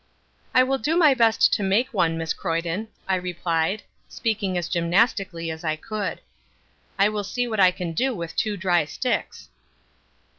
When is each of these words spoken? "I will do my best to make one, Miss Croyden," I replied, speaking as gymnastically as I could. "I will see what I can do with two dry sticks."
"I 0.55 0.63
will 0.63 0.79
do 0.79 0.97
my 0.97 1.13
best 1.13 1.53
to 1.53 1.61
make 1.61 1.93
one, 1.93 2.17
Miss 2.17 2.33
Croyden," 2.33 2.87
I 3.07 3.13
replied, 3.13 3.83
speaking 4.09 4.57
as 4.57 4.67
gymnastically 4.67 5.51
as 5.51 5.63
I 5.63 5.75
could. 5.75 6.21
"I 6.97 7.07
will 7.07 7.23
see 7.23 7.47
what 7.47 7.59
I 7.59 7.69
can 7.69 7.91
do 7.93 8.15
with 8.15 8.35
two 8.35 8.57
dry 8.57 8.85
sticks." 8.85 9.49